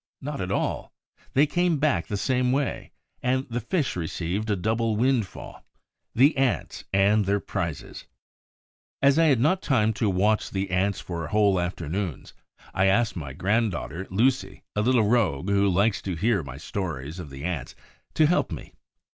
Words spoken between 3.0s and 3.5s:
and